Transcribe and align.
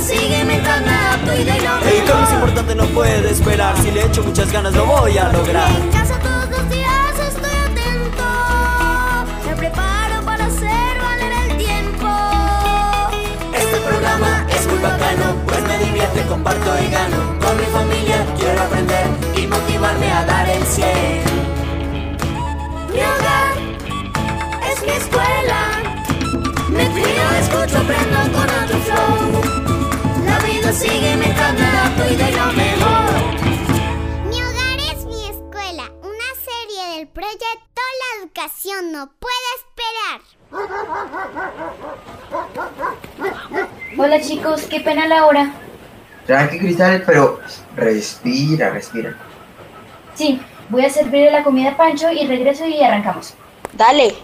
sigue 0.00 0.44
mientras 0.44 0.82
me 0.82 0.90
adapto 0.90 1.32
y 1.32 1.44
de 1.44 1.60
lo 1.60 1.78
El 1.78 2.04
cambio 2.04 2.24
es 2.26 2.32
importante, 2.32 2.74
no 2.74 2.84
puede 2.86 3.30
esperar. 3.30 3.76
Si 3.78 3.90
le 3.90 4.04
echo 4.04 4.22
muchas 4.22 4.52
ganas, 4.52 4.74
lo 4.74 4.84
voy 4.86 5.16
a 5.16 5.28
lograr. 5.32 5.70
En 5.70 5.90
casa 5.90 6.18
todos 6.18 6.50
los 6.50 6.70
días 6.70 7.18
estoy 7.28 7.50
atento. 7.70 8.24
Me 9.46 9.56
preparo 9.56 10.22
para 10.24 10.46
hacer 10.46 10.98
valer 11.00 11.32
el 11.44 11.56
tiempo. 11.56 12.08
Este 13.54 13.76
programa 13.78 14.46
es 14.50 14.66
muy 14.66 14.78
bacano, 14.78 15.36
pues 15.46 15.62
me 15.62 15.78
divierte, 15.78 16.22
comparto 16.28 16.70
y 16.82 16.90
gano. 16.90 17.38
Con 17.40 17.56
mi 17.56 17.66
familia 17.66 18.26
quiero 18.38 18.62
aprender 18.62 19.06
y 19.36 19.46
motivarme 19.46 20.12
a 20.12 20.24
dar 20.24 20.48
el 20.48 20.62
100. 20.64 20.88
Mi 22.92 22.98
hogar 22.98 23.54
es 24.70 24.82
mi 24.82 24.90
escuela. 24.90 25.60
Me 26.68 26.86
crío, 26.90 27.30
escucho, 27.40 27.80
flow. 27.84 28.35
La 30.76 30.82
vida 30.82 30.92
sigue 30.92 31.16
mientras 31.16 31.54
me 31.54 31.66
adapto 31.66 32.04
y 32.12 32.16
de 32.16 32.32
lo 32.32 32.52
mejor. 32.52 33.10
Mi 34.28 34.42
hogar 34.42 34.78
es 34.92 35.04
mi 35.06 35.24
escuela, 35.24 35.90
una 36.02 36.30
serie 36.44 36.98
del 36.98 37.08
proyecto 37.08 37.80
La 37.98 38.20
educación 38.20 38.92
no 38.92 39.10
puede 39.18 39.50
esperar. 39.56 40.20
Hola 43.98 44.20
chicos, 44.20 44.62
qué 44.68 44.80
pena 44.80 45.06
la 45.06 45.24
hora. 45.26 45.52
Tranqui, 46.26 46.58
Cristal, 46.58 47.02
pero 47.06 47.40
respira, 47.74 48.70
respira. 48.70 49.16
Sí, 50.14 50.40
voy 50.68 50.84
a 50.84 50.90
servirle 50.90 51.30
la 51.30 51.42
comida 51.42 51.70
a 51.70 51.76
Pancho 51.76 52.10
y 52.10 52.26
regreso 52.26 52.66
y 52.66 52.82
arrancamos. 52.82 53.34
Dale. 53.72 54.14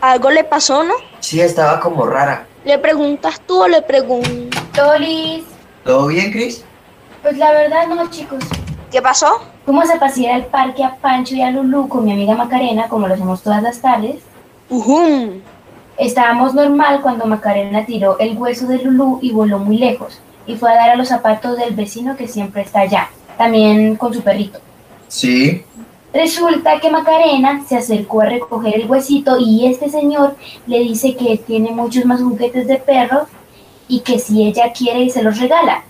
Algo 0.00 0.30
le 0.30 0.44
pasó, 0.44 0.84
¿no? 0.84 0.94
Sí, 1.18 1.40
estaba 1.40 1.80
como 1.80 2.06
rara. 2.06 2.47
¿Le 2.68 2.76
preguntas 2.76 3.40
tú 3.46 3.62
o 3.62 3.66
le 3.66 3.80
pregunto? 3.80 4.58
Tolis. 4.74 5.42
¿Todo 5.86 6.08
bien, 6.08 6.30
Cris? 6.30 6.62
Pues 7.22 7.38
la 7.38 7.50
verdad 7.52 7.86
no, 7.86 8.10
chicos. 8.10 8.44
¿Qué 8.92 9.00
pasó? 9.00 9.40
Fuimos 9.64 9.88
a 9.88 9.98
pasear 9.98 10.34
al 10.34 10.44
parque 10.48 10.84
a 10.84 10.96
Pancho 10.96 11.34
y 11.34 11.40
a 11.40 11.50
Lulú 11.50 11.88
con 11.88 12.04
mi 12.04 12.12
amiga 12.12 12.34
Macarena, 12.34 12.86
como 12.90 13.08
lo 13.08 13.14
hacemos 13.14 13.42
todas 13.42 13.62
las 13.62 13.80
tardes. 13.80 14.16
Ujum. 14.68 15.40
Estábamos 15.96 16.52
normal 16.52 17.00
cuando 17.00 17.24
Macarena 17.24 17.86
tiró 17.86 18.18
el 18.18 18.36
hueso 18.36 18.66
de 18.66 18.82
Lulú 18.82 19.18
y 19.22 19.32
voló 19.32 19.58
muy 19.58 19.78
lejos. 19.78 20.20
Y 20.46 20.56
fue 20.56 20.70
a 20.70 20.74
dar 20.74 20.90
a 20.90 20.96
los 20.96 21.08
zapatos 21.08 21.56
del 21.56 21.74
vecino 21.74 22.18
que 22.18 22.28
siempre 22.28 22.60
está 22.60 22.80
allá, 22.80 23.08
también 23.38 23.96
con 23.96 24.12
su 24.12 24.20
perrito. 24.20 24.58
Sí. 25.08 25.64
Resulta 26.12 26.80
que 26.80 26.90
Macarena 26.90 27.64
se 27.68 27.76
acercó 27.76 28.22
a 28.22 28.26
recoger 28.26 28.74
el 28.76 28.90
huesito 28.90 29.36
y 29.38 29.66
este 29.66 29.90
señor 29.90 30.36
le 30.66 30.78
dice 30.78 31.14
que 31.14 31.36
tiene 31.36 31.70
muchos 31.70 32.06
más 32.06 32.22
juguetes 32.22 32.66
de 32.66 32.76
perros 32.76 33.28
y 33.88 34.00
que 34.00 34.18
si 34.18 34.46
ella 34.46 34.72
quiere 34.72 35.10
se 35.10 35.22
los 35.22 35.38
regala, 35.38 35.82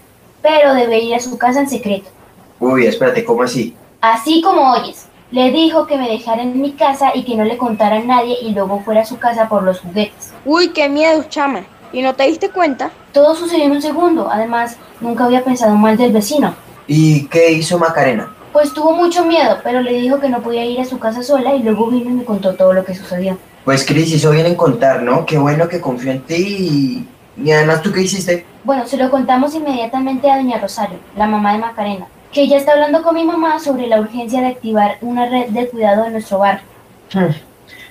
pero 0.42 0.74
debe 0.74 0.98
ir 0.98 1.14
a 1.14 1.20
su 1.20 1.38
casa 1.38 1.60
en 1.60 1.68
secreto. 1.68 2.10
Uy, 2.58 2.86
espérate, 2.86 3.24
¿cómo 3.24 3.44
así? 3.44 3.76
Así 4.00 4.40
como 4.42 4.72
oyes, 4.72 5.06
le 5.30 5.52
dijo 5.52 5.86
que 5.86 5.96
me 5.96 6.08
dejara 6.08 6.42
en 6.42 6.60
mi 6.60 6.72
casa 6.72 7.12
y 7.14 7.24
que 7.24 7.36
no 7.36 7.44
le 7.44 7.56
contara 7.56 7.96
a 7.96 8.02
nadie 8.02 8.38
y 8.42 8.50
luego 8.50 8.80
fuera 8.80 9.02
a 9.02 9.06
su 9.06 9.18
casa 9.18 9.48
por 9.48 9.62
los 9.62 9.80
juguetes. 9.80 10.32
Uy, 10.44 10.70
qué 10.70 10.88
miedo, 10.88 11.24
chama. 11.28 11.64
¿Y 11.92 12.02
no 12.02 12.14
te 12.14 12.24
diste 12.24 12.50
cuenta? 12.50 12.90
Todo 13.12 13.36
sucedió 13.36 13.64
en 13.66 13.72
un 13.72 13.82
segundo, 13.82 14.28
además 14.30 14.76
nunca 15.00 15.26
había 15.26 15.44
pensado 15.44 15.76
mal 15.76 15.96
del 15.96 16.12
vecino. 16.12 16.54
¿Y 16.88 17.26
qué 17.28 17.52
hizo 17.52 17.78
Macarena? 17.78 18.34
Pues 18.52 18.72
tuvo 18.72 18.92
mucho 18.92 19.24
miedo, 19.24 19.58
pero 19.62 19.80
le 19.80 19.92
dijo 19.92 20.18
que 20.20 20.28
no 20.28 20.40
podía 20.42 20.64
ir 20.64 20.80
a 20.80 20.84
su 20.84 20.98
casa 20.98 21.22
sola 21.22 21.54
y 21.54 21.62
luego 21.62 21.88
vino 21.88 22.10
y 22.10 22.14
me 22.14 22.24
contó 22.24 22.54
todo 22.54 22.72
lo 22.72 22.84
que 22.84 22.94
sucedió. 22.94 23.38
Pues 23.64 23.84
Cris 23.84 24.12
hizo 24.12 24.30
bien 24.30 24.46
en 24.46 24.54
contar, 24.54 25.02
¿no? 25.02 25.26
Qué 25.26 25.36
bueno 25.36 25.68
que 25.68 25.80
confió 25.80 26.12
en 26.12 26.22
ti 26.22 26.34
y... 26.34 27.08
Y 27.40 27.52
además, 27.52 27.82
¿tú 27.82 27.92
qué 27.92 28.02
hiciste? 28.02 28.44
Bueno, 28.64 28.84
se 28.86 28.96
lo 28.96 29.10
contamos 29.10 29.54
inmediatamente 29.54 30.28
a 30.28 30.38
doña 30.38 30.58
Rosario, 30.58 30.98
la 31.16 31.26
mamá 31.26 31.52
de 31.52 31.58
Macarena, 31.58 32.06
que 32.32 32.42
ella 32.42 32.56
está 32.56 32.72
hablando 32.72 33.00
con 33.02 33.14
mi 33.14 33.24
mamá 33.24 33.60
sobre 33.60 33.86
la 33.86 34.00
urgencia 34.00 34.40
de 34.40 34.48
activar 34.48 34.98
una 35.02 35.28
red 35.28 35.50
de 35.50 35.68
cuidado 35.68 36.04
en 36.04 36.12
nuestro 36.12 36.38
barrio. 36.40 36.64
Hmm. 37.12 37.32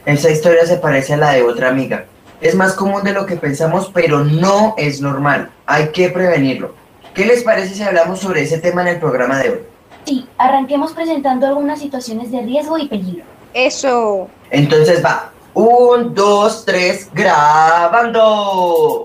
Esa 0.06 0.30
historia 0.30 0.66
se 0.66 0.78
parece 0.78 1.14
a 1.14 1.18
la 1.18 1.32
de 1.32 1.44
otra 1.44 1.70
amiga. 1.70 2.06
Es 2.42 2.56
más 2.56 2.74
común 2.74 3.04
de 3.04 3.14
lo 3.14 3.26
que 3.26 3.38
pensamos, 3.38 3.90
pero 3.94 4.24
no 4.24 4.76
es 4.78 5.02
normal. 5.02 5.50
Hay 5.66 5.90
que 5.90 6.10
prevenirlo. 6.10 6.76
¿Qué 7.14 7.26
les 7.26 7.44
parece 7.44 7.74
si 7.74 7.84
hablamos 7.84 8.20
sobre 8.20 8.44
ese 8.44 8.60
tema 8.60 8.82
en 8.82 8.90
el 8.90 9.00
programa 9.00 9.40
de 9.40 9.50
hoy? 9.50 9.60
Sí, 10.08 10.26
arranquemos 10.38 10.94
presentando 10.94 11.46
algunas 11.48 11.80
situaciones 11.80 12.32
de 12.32 12.42
riesgo 12.42 12.78
y 12.78 12.88
peligro. 12.88 13.26
Eso. 13.54 14.30
Entonces 14.52 15.04
va. 15.04 15.34
Un, 15.54 16.16
dos, 16.16 16.64
tres, 16.64 17.10
grabando. 17.14 19.04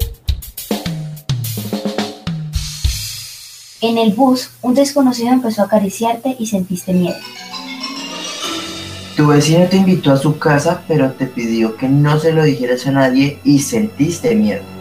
En 3.80 3.98
el 3.98 4.12
bus, 4.12 4.50
un 4.62 4.74
desconocido 4.74 5.32
empezó 5.32 5.62
a 5.62 5.64
acariciarte 5.64 6.36
y 6.38 6.46
sentiste 6.46 6.92
miedo. 6.92 7.16
Tu 9.16 9.26
vecino 9.26 9.66
te 9.66 9.78
invitó 9.78 10.12
a 10.12 10.16
su 10.16 10.38
casa, 10.38 10.84
pero 10.86 11.10
te 11.14 11.26
pidió 11.26 11.76
que 11.76 11.88
no 11.88 12.20
se 12.20 12.32
lo 12.32 12.44
dijeras 12.44 12.86
a 12.86 12.92
nadie 12.92 13.40
y 13.42 13.58
sentiste 13.58 14.36
miedo. 14.36 14.71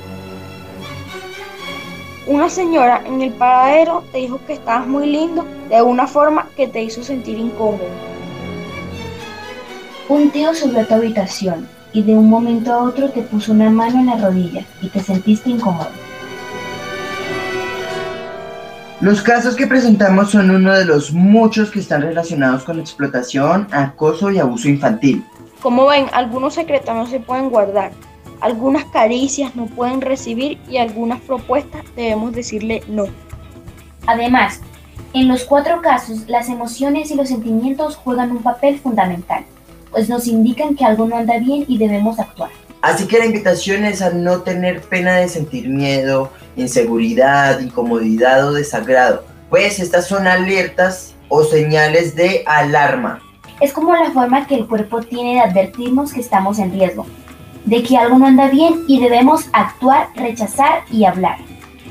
Una 2.28 2.50
señora 2.50 3.02
en 3.06 3.20
el 3.22 3.32
paradero 3.32 4.04
te 4.12 4.20
dijo 4.20 4.40
que 4.46 4.54
estabas 4.54 4.86
muy 4.86 5.08
lindo 5.08 5.44
de 5.70 5.82
una 5.82 6.06
forma 6.06 6.48
que 6.56 6.68
te 6.68 6.84
hizo 6.84 7.04
sentir 7.04 7.40
incómodo. 7.40 7.90
Un 10.08 10.30
tío 10.30 10.54
subió 10.54 10.82
a 10.82 10.86
tu 10.86 10.94
habitación 10.94 11.68
y 11.94 12.04
de 12.04 12.14
un 12.14 12.30
momento 12.30 12.72
a 12.72 12.84
otro 12.84 13.10
te 13.10 13.24
puso 13.24 13.54
una 13.54 13.72
mano 13.72 14.00
en 14.00 14.06
la 14.06 14.18
rodilla 14.18 14.64
y 14.82 14.90
te 14.90 15.00
sentiste 15.00 15.50
incómodo. 15.50 15.90
Los 19.00 19.24
casos 19.24 19.56
que 19.56 19.66
presentamos 19.66 20.30
son 20.30 20.52
uno 20.52 20.78
de 20.78 20.86
los 20.86 21.12
muchos 21.12 21.72
que 21.72 21.80
están 21.80 22.04
relacionados 22.04 22.64
con 22.64 22.80
explotación, 22.80 23.68
acoso 23.72 24.30
y 24.30 24.38
abuso 24.38 24.70
infantil. 24.70 25.26
Como 25.60 25.88
ven, 25.88 26.06
algunos 26.14 26.54
secretos 26.54 26.94
no 26.94 27.08
se 27.08 27.20
pueden 27.20 27.50
guardar, 27.50 27.92
algunas 28.42 28.86
caricias 28.86 29.56
no 29.56 29.68
pueden 29.68 30.02
recibir 30.02 30.60
y 30.68 30.78
algunas 30.78 31.22
propuestas 31.22 31.84
debemos 31.96 32.34
decirle 32.34 32.84
no. 32.88 33.06
Además, 34.08 34.60
en 35.14 35.28
los 35.28 35.44
cuatro 35.44 35.82
casos, 35.82 36.28
las 36.28 36.50
emociones 36.50 37.12
y 37.12 37.16
los 37.16 37.30
sentimientos 37.30 37.96
juegan 37.96 38.32
un 38.32 38.42
papel 38.42 38.80
fundamental, 38.80 39.46
pues 39.92 40.10
nos 40.10 40.28
indican 40.28 40.76
que 40.76 40.86
algo 40.86 41.06
no 41.06 41.18
anda 41.18 41.38
bien 41.38 41.66
y 41.68 41.78
debemos 41.78 42.20
actuar. 42.20 42.50
Así 42.82 43.06
que 43.08 43.20
la 43.20 43.26
invitación 43.26 43.86
es 43.86 44.02
a 44.02 44.10
no 44.10 44.42
tener 44.42 44.82
pena 44.82 45.18
de 45.18 45.30
sentir 45.30 45.70
miedo, 45.70 46.32
inseguridad, 46.56 47.60
incomodidad 47.60 48.48
o 48.48 48.54
desagrado, 48.54 49.24
pues 49.52 49.80
estas 49.80 50.08
son 50.08 50.28
alertas 50.28 51.14
o 51.30 51.44
señales 51.44 52.16
de 52.16 52.44
alarma. 52.48 53.22
Es 53.60 53.72
como 53.72 53.94
la 53.94 54.10
forma 54.10 54.48
que 54.48 54.56
el 54.56 54.68
cuerpo 54.68 55.02
tiene 55.02 55.36
de 55.36 55.40
advertirnos 55.42 56.14
que 56.14 56.22
estamos 56.22 56.58
en 56.58 56.72
riesgo, 56.72 57.06
de 57.72 57.82
que 57.84 57.96
algo 57.96 58.20
no 58.20 58.28
anda 58.28 58.50
bien 58.50 58.84
y 58.86 59.00
debemos 59.00 59.46
actuar, 59.54 60.10
rechazar 60.16 60.84
y 60.92 61.06
hablar. 61.06 61.38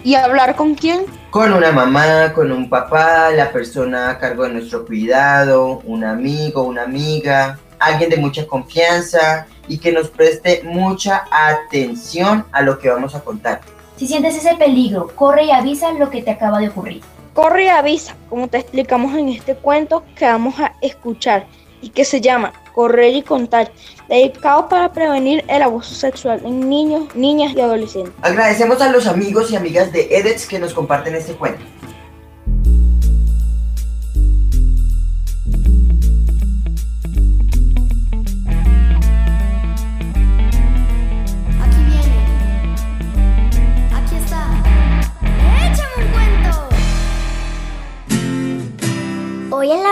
¿Y 0.04 0.14
hablar 0.14 0.54
con 0.54 0.74
quién? 0.74 1.06
Con 1.30 1.54
una 1.54 1.72
mamá, 1.72 2.34
con 2.34 2.52
un 2.52 2.68
papá, 2.68 3.30
la 3.30 3.50
persona 3.50 4.10
a 4.10 4.18
cargo 4.18 4.42
de 4.42 4.50
nuestro 4.50 4.84
cuidado, 4.84 5.80
un 5.86 6.04
amigo, 6.04 6.64
una 6.64 6.82
amiga, 6.82 7.58
alguien 7.78 8.10
de 8.10 8.18
mucha 8.18 8.46
confianza 8.46 9.46
y 9.68 9.78
que 9.78 9.90
nos 9.90 10.10
preste 10.10 10.60
mucha 10.64 11.24
atención 11.32 12.44
a 12.52 12.60
lo 12.60 12.78
que 12.78 12.90
vamos 12.90 13.14
a 13.14 13.20
contar. 13.20 13.62
Si 13.96 14.06
sientes 14.06 14.36
ese 14.36 14.56
peligro, 14.56 15.08
corre 15.16 15.44
y 15.44 15.50
avisa 15.50 15.92
lo 15.92 16.10
que 16.10 16.20
te 16.20 16.32
acaba 16.32 16.58
de 16.58 16.68
ocurrir. 16.68 17.00
Corre 17.32 17.64
y 17.64 17.68
avisa, 17.68 18.16
como 18.28 18.48
te 18.48 18.58
explicamos 18.58 19.16
en 19.16 19.30
este 19.30 19.54
cuento 19.54 20.04
que 20.14 20.26
vamos 20.26 20.60
a 20.60 20.74
escuchar 20.82 21.46
y 21.80 21.88
que 21.88 22.04
se 22.04 22.20
llama 22.20 22.52
Correr 22.74 23.14
y 23.14 23.22
Contar, 23.22 23.70
dedicado 24.08 24.68
para 24.68 24.92
prevenir 24.92 25.44
el 25.48 25.62
abuso 25.62 25.94
sexual 25.94 26.40
en 26.44 26.68
niños, 26.68 27.14
niñas 27.14 27.52
y 27.54 27.60
adolescentes. 27.60 28.12
Agradecemos 28.22 28.80
a 28.80 28.90
los 28.90 29.06
amigos 29.06 29.50
y 29.50 29.56
amigas 29.56 29.92
de 29.92 30.08
EDEX 30.10 30.46
que 30.46 30.58
nos 30.58 30.74
comparten 30.74 31.14
este 31.14 31.34
cuento. 31.34 31.62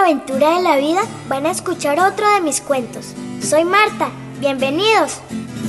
Aventura 0.09 0.57
de 0.57 0.63
la 0.63 0.77
vida 0.77 1.03
van 1.29 1.45
a 1.45 1.51
escuchar 1.51 2.01
otro 2.01 2.27
de 2.33 2.41
mis 2.41 2.63
cuentos. 2.63 3.13
Soy 3.43 3.65
Marta, 3.67 4.09
bienvenidos. 4.41 5.21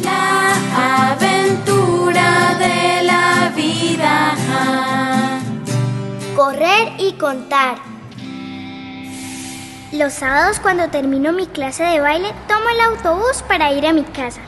La 0.01 1.12
aventura 1.12 2.56
de 2.57 3.03
la 3.03 3.51
vida. 3.53 5.41
Correr 6.38 6.94
y 7.00 7.13
contar. 7.13 7.80
Los 9.91 10.13
sábados 10.13 10.62
cuando 10.62 10.88
termino 10.88 11.33
mi 11.33 11.45
clase 11.45 11.83
de 11.83 12.00
baile 12.00 12.33
tomo 12.47 12.69
el 12.69 12.80
autobús 12.80 13.44
para 13.45 13.74
ir 13.74 13.85
a 13.85 13.92
mi 13.92 14.03
casa. 14.03 14.39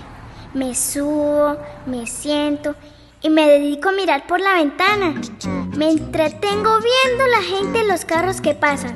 Me 0.54 0.74
subo, 0.74 1.58
me 1.86 2.08
siento 2.08 2.76
y 3.22 3.30
me 3.30 3.46
dedico 3.46 3.90
a 3.90 3.92
mirar 3.92 4.26
por 4.26 4.40
la 4.40 4.54
ventana. 4.54 5.16
Me 5.76 5.92
entretengo 5.92 6.80
viendo 6.80 7.28
la 7.28 7.42
gente 7.42 7.82
en 7.82 7.90
los 7.90 8.06
carros 8.06 8.40
que 8.40 8.54
pasan. 8.54 8.96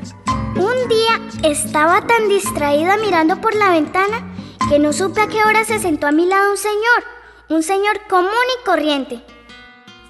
Un 0.56 0.88
día 0.88 1.20
estaba 1.44 2.08
tan 2.08 2.30
distraída 2.30 2.96
mirando 2.96 3.42
por 3.42 3.54
la 3.56 3.72
ventana 3.72 4.26
que 4.70 4.80
no 4.80 4.94
supe 4.94 5.20
a 5.20 5.28
qué 5.28 5.44
hora 5.44 5.66
se 5.66 5.80
sentó 5.80 6.08
a 6.08 6.14
mi 6.14 6.26
lado 6.26 6.52
un 6.52 6.58
señor, 6.58 7.04
un 7.50 7.62
señor 7.62 8.00
común 8.08 8.32
y 8.32 8.64
corriente. 8.64 9.22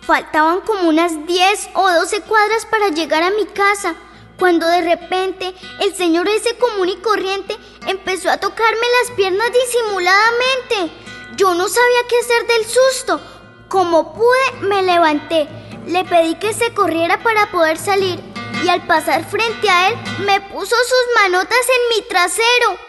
Faltaban 0.01 0.61
como 0.61 0.87
unas 0.87 1.25
10 1.25 1.69
o 1.73 1.89
12 1.89 2.21
cuadras 2.21 2.67
para 2.67 2.89
llegar 2.89 3.23
a 3.23 3.31
mi 3.31 3.47
casa, 3.47 3.95
cuando 4.37 4.67
de 4.67 4.83
repente 4.83 5.55
el 5.81 5.95
señor 5.95 6.27
ese 6.27 6.55
común 6.57 6.89
y 6.89 6.97
corriente 6.97 7.57
empezó 7.87 8.29
a 8.29 8.37
tocarme 8.37 8.85
las 9.01 9.15
piernas 9.15 9.49
disimuladamente. 9.51 10.93
Yo 11.37 11.55
no 11.55 11.67
sabía 11.67 12.07
qué 12.07 12.19
hacer 12.19 12.47
del 12.47 12.65
susto. 12.65 13.19
Como 13.67 14.13
pude, 14.13 14.67
me 14.67 14.83
levanté. 14.83 15.47
Le 15.87 16.03
pedí 16.03 16.35
que 16.35 16.53
se 16.53 16.71
corriera 16.75 17.23
para 17.23 17.49
poder 17.49 17.77
salir 17.79 18.34
y 18.63 18.69
al 18.69 18.85
pasar 18.87 19.25
frente 19.29 19.69
a 19.69 19.89
él 19.89 19.97
me 20.25 20.41
puso 20.41 20.75
sus 20.75 21.23
manotas 21.23 21.59
en 21.59 21.97
mi 21.97 22.07
trasero. 22.07 22.79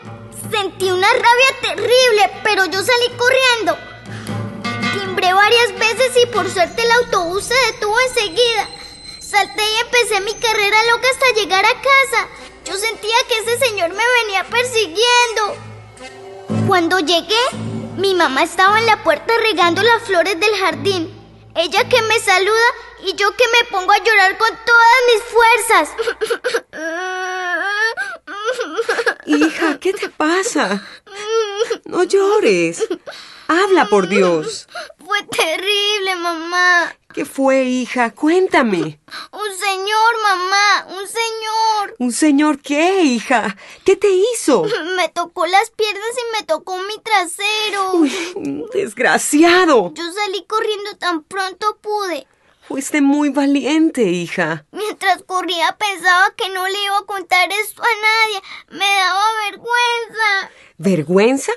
Sentí 0.50 0.90
una 0.90 1.08
rabia 1.08 1.60
terrible, 1.74 2.30
pero 2.44 2.66
yo 2.66 2.82
salí 2.82 3.08
corriendo 3.16 3.76
varias 5.32 5.78
veces 5.78 6.22
y 6.22 6.26
por 6.26 6.50
suerte 6.50 6.82
el 6.82 6.90
autobús 6.90 7.44
se 7.44 7.54
detuvo 7.72 7.94
enseguida. 8.08 8.68
Salté 9.20 9.62
y 9.62 9.80
empecé 9.80 10.20
mi 10.20 10.34
carrera 10.34 10.76
loca 10.90 11.08
hasta 11.12 11.40
llegar 11.40 11.64
a 11.64 11.74
casa. 11.74 12.28
Yo 12.64 12.76
sentía 12.76 13.16
que 13.28 13.38
ese 13.38 13.66
señor 13.66 13.90
me 13.90 14.02
venía 14.22 14.44
persiguiendo. 14.44 15.56
Cuando 16.66 16.98
llegué, 17.00 17.40
mi 17.96 18.14
mamá 18.14 18.42
estaba 18.42 18.78
en 18.78 18.86
la 18.86 19.02
puerta 19.02 19.32
regando 19.42 19.82
las 19.82 20.02
flores 20.02 20.38
del 20.40 20.56
jardín. 20.56 21.15
Ella 21.56 21.88
que 21.88 22.02
me 22.02 22.20
saluda 22.20 22.66
y 23.02 23.14
yo 23.14 23.34
que 23.34 23.44
me 23.48 23.64
pongo 23.70 23.90
a 23.90 23.98
llorar 23.98 24.36
con 24.36 24.48
todas 24.48 24.96
mis 25.08 25.22
fuerzas. 25.22 25.90
Hija, 29.24 29.78
¿qué 29.80 29.94
te 29.94 30.10
pasa? 30.10 30.86
No 31.86 32.02
llores. 32.04 32.86
Habla, 33.48 33.86
por 33.86 34.08
Dios. 34.08 34.68
Fue 35.04 35.22
terrible, 35.22 36.16
mamá. 36.16 36.94
¿Qué 37.16 37.24
fue, 37.24 37.64
hija? 37.64 38.10
Cuéntame. 38.10 39.00
Un 39.32 39.58
señor, 39.58 40.22
mamá, 40.22 40.86
un 41.00 41.08
señor. 41.08 41.96
¿Un 41.98 42.12
señor 42.12 42.60
qué, 42.60 43.04
hija? 43.04 43.56
¿Qué 43.86 43.96
te 43.96 44.10
hizo? 44.10 44.64
Me 44.96 45.08
tocó 45.08 45.46
las 45.46 45.70
piernas 45.70 46.10
y 46.12 46.38
me 46.38 46.46
tocó 46.46 46.76
mi 46.76 46.98
trasero. 47.02 47.92
Uy, 47.94 48.66
desgraciado. 48.74 49.94
Yo 49.94 50.04
salí 50.12 50.44
corriendo 50.46 50.94
tan 50.98 51.22
pronto 51.22 51.78
pude. 51.80 52.26
Fuiste 52.68 53.00
muy 53.00 53.30
valiente, 53.30 54.02
hija. 54.02 54.66
Mientras 54.72 55.22
corría 55.22 55.74
pensaba 55.78 56.34
que 56.36 56.50
no 56.50 56.68
le 56.68 56.84
iba 56.84 56.98
a 56.98 57.06
contar 57.06 57.48
esto 57.50 57.82
a 57.82 57.86
nadie. 57.86 58.42
Me 58.78 58.84
daba 58.84 59.24
vergüenza. 59.50 60.50
¿Vergüenza? 60.76 61.52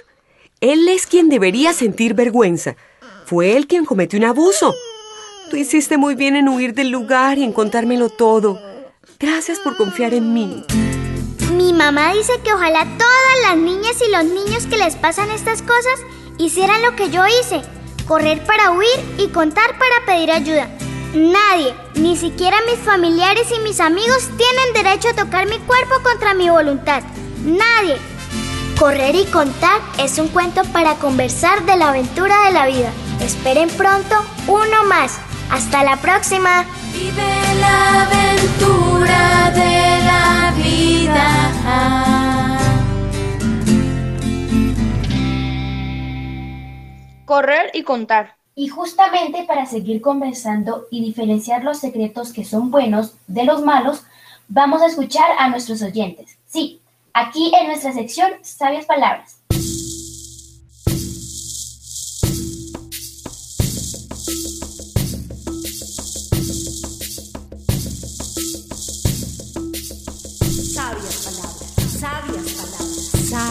Él 0.62 0.88
es 0.88 1.06
quien 1.06 1.28
debería 1.28 1.74
sentir 1.74 2.14
vergüenza. 2.14 2.78
Fue 3.26 3.58
él 3.58 3.68
quien 3.68 3.84
cometió 3.84 4.18
un 4.18 4.26
abuso. 4.26 4.74
Tú 5.50 5.58
hiciste 5.58 5.98
muy 5.98 6.14
bien 6.14 6.36
en 6.36 6.48
huir 6.48 6.76
del 6.76 6.90
lugar 6.90 7.40
y 7.40 7.44
en 7.44 7.54
contármelo 7.54 8.10
todo. 8.10 8.62
Gracias 9.20 9.60
por 9.60 9.76
confiar 9.76 10.14
en 10.14 10.34
mí. 10.34 10.64
Mi 11.54 11.74
mamá 11.74 12.14
dice 12.14 12.34
que 12.44 12.54
ojalá 12.54 12.86
todas 12.98 13.42
las 13.48 13.58
niñas 13.58 13.96
y 14.08 14.12
los 14.12 14.26
niños 14.26 14.68
que 14.68 14.78
les 14.78 14.96
pasan 14.96 15.32
estas 15.32 15.64
cosas 15.64 16.00
hicieran 16.38 16.84
lo 16.84 16.96
que 16.96 17.10
yo 17.10 17.24
hice, 17.28 17.62
correr 18.08 18.44
para 18.46 18.72
huir 18.72 19.00
y 19.18 19.30
contar 19.30 19.78
para 19.80 20.06
pedir 20.06 20.32
ayuda. 20.32 20.70
Nadie, 21.16 21.74
ni 21.96 22.16
siquiera 22.16 22.58
mis 22.68 22.80
familiares 22.80 23.48
y 23.52 23.60
mis 23.62 23.80
amigos 23.80 24.30
tienen 24.38 24.74
derecho 24.74 25.10
a 25.10 25.26
tocar 25.26 25.48
mi 25.48 25.58
cuerpo 25.60 25.96
contra 26.04 26.36
mi 26.36 26.50
voluntad. 26.50 27.02
Nadie, 27.44 27.98
Correr 28.80 29.14
y 29.14 29.26
contar 29.26 29.82
es 29.98 30.20
un 30.20 30.30
cuento 30.30 30.62
para 30.72 30.96
conversar 30.96 31.66
de 31.66 31.76
la 31.76 31.90
aventura 31.90 32.46
de 32.46 32.54
la 32.54 32.66
vida. 32.66 32.94
Esperen 33.20 33.68
pronto 33.72 34.16
uno 34.48 34.86
más. 34.88 35.20
Hasta 35.50 35.84
la 35.84 35.98
próxima. 35.98 36.66
Vive 36.94 37.56
la 37.60 38.04
aventura 38.04 39.52
de 39.52 40.06
la 40.06 40.54
vida. 40.56 41.40
Correr 47.26 47.72
y 47.74 47.84
contar. 47.84 48.36
Y 48.56 48.68
justamente 48.68 49.44
para 49.46 49.66
seguir 49.66 50.02
conversando 50.02 50.88
y 50.92 51.04
diferenciar 51.04 51.64
los 51.64 51.80
secretos 51.80 52.32
que 52.32 52.46
son 52.46 52.70
buenos 52.72 53.16
de 53.28 53.46
los 53.46 53.64
malos, 53.64 54.04
vamos 54.48 54.82
a 54.82 54.88
escuchar 54.88 55.32
a 55.40 55.50
nuestros 55.50 55.82
oyentes. 55.82 56.38
Sí, 56.48 56.80
aquí 57.14 57.52
en 57.56 57.68
nuestra 57.68 57.94
sección 57.94 58.32
Sabias 58.42 58.86
Palabras. 58.86 59.39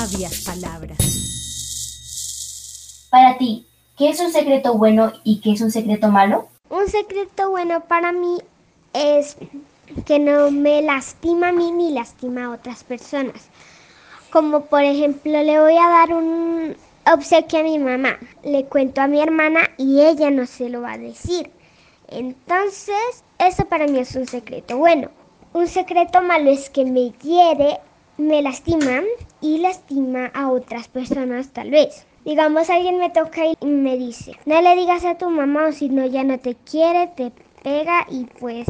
Sabias 0.09 0.45
palabras. 0.45 0.99
Para 3.11 3.39
ti, 3.39 3.67
¿qué 3.97 4.11
es 4.11 4.21
un 4.21 4.33
secreto 4.33 4.75
bueno 4.75 5.13
y 5.25 5.41
qué 5.41 5.53
es 5.53 5.61
un 5.61 5.71
secreto 5.71 6.09
malo? 6.09 6.49
Un 6.71 6.89
secreto 6.89 7.51
bueno 7.51 7.81
para 7.81 8.13
mí 8.13 8.39
es 8.93 9.37
que 10.07 10.19
no 10.19 10.51
me 10.51 10.83
lastima 10.83 11.49
a 11.49 11.53
mí 11.53 11.73
ni 11.73 11.91
lastima 11.93 12.47
a 12.47 12.51
otras 12.51 12.85
personas. 12.85 13.49
Como 14.31 14.67
por 14.67 14.83
ejemplo 14.83 15.43
le 15.43 15.61
voy 15.61 15.77
a 15.77 15.89
dar 15.89 16.13
un 16.13 16.77
obsequio 17.11 17.61
a 17.61 17.63
mi 17.63 17.79
mamá, 17.79 18.19
le 18.45 18.65
cuento 18.67 19.01
a 19.01 19.07
mi 19.07 19.21
hermana 19.21 19.61
y 19.79 20.03
ella 20.03 20.31
no 20.31 20.47
se 20.47 20.69
lo 20.69 20.83
va 20.83 20.93
a 20.93 20.99
decir. 20.99 21.51
Entonces, 22.09 23.25
eso 23.39 23.65
para 23.67 23.87
mí 23.87 23.99
es 23.99 24.15
un 24.15 24.27
secreto 24.27 24.77
bueno. 24.79 25.11
Un 25.55 25.67
secreto 25.67 26.23
malo 26.23 26.51
es 26.51 26.69
que 26.69 26.85
me 26.85 27.11
hiere, 27.23 27.81
me 28.19 28.43
lastima 28.43 29.03
y 29.41 29.59
lastima 29.59 30.27
a 30.35 30.51
otras 30.51 30.89
personas 30.89 31.51
tal 31.53 31.71
vez. 31.71 32.05
Digamos, 32.25 32.69
alguien 32.69 32.99
me 32.99 33.11
toca 33.11 33.43
y 33.47 33.65
me 33.65 33.97
dice, 33.97 34.33
no 34.45 34.61
le 34.61 34.75
digas 34.75 35.05
a 35.05 35.17
tu 35.17 35.31
mamá 35.31 35.69
o 35.69 35.73
si 35.73 35.89
no 35.89 36.05
ya 36.05 36.25
no 36.25 36.39
te 36.39 36.57
quiere, 36.57 37.07
te 37.07 37.33
pega 37.63 38.07
y 38.11 38.25
pues 38.25 38.67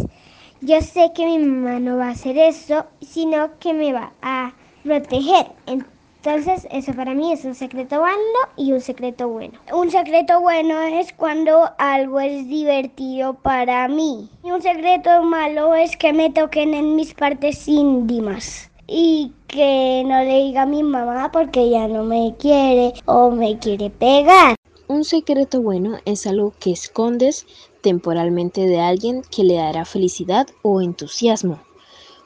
yo 0.60 0.80
sé 0.82 1.12
que 1.14 1.24
mi 1.24 1.38
mamá 1.38 1.80
no 1.80 1.96
va 1.96 2.08
a 2.08 2.10
hacer 2.10 2.36
eso, 2.36 2.84
sino 3.00 3.58
que 3.58 3.72
me 3.72 3.92
va 3.92 4.12
a 4.20 4.52
proteger. 4.84 5.46
Entonces, 5.66 6.68
eso 6.70 6.92
para 6.92 7.14
mí 7.14 7.32
es 7.32 7.44
un 7.44 7.54
secreto 7.54 8.02
malo 8.02 8.20
y 8.56 8.72
un 8.72 8.80
secreto 8.80 9.28
bueno. 9.28 9.58
Un 9.72 9.90
secreto 9.90 10.40
bueno 10.40 10.78
es 10.82 11.12
cuando 11.14 11.70
algo 11.78 12.20
es 12.20 12.48
divertido 12.48 13.34
para 13.34 13.88
mí. 13.88 14.28
Y 14.44 14.50
un 14.50 14.60
secreto 14.60 15.22
malo 15.22 15.74
es 15.74 15.96
que 15.96 16.12
me 16.12 16.30
toquen 16.30 16.74
en 16.74 16.96
mis 16.96 17.14
partes 17.14 17.66
íntimas. 17.66 18.70
Y 18.90 19.32
que 19.48 20.02
no 20.06 20.24
le 20.24 20.44
diga 20.44 20.62
a 20.62 20.66
mi 20.66 20.82
mamá 20.82 21.30
porque 21.30 21.60
ella 21.60 21.86
no 21.88 22.04
me 22.04 22.34
quiere 22.38 22.94
o 23.04 23.30
me 23.30 23.58
quiere 23.58 23.90
pegar. 23.90 24.56
Un 24.88 25.04
secreto 25.04 25.60
bueno 25.60 25.98
es 26.06 26.26
algo 26.26 26.54
que 26.58 26.70
escondes 26.70 27.46
temporalmente 27.82 28.62
de 28.62 28.80
alguien 28.80 29.20
que 29.30 29.44
le 29.44 29.56
dará 29.56 29.84
felicidad 29.84 30.48
o 30.62 30.80
entusiasmo. 30.80 31.60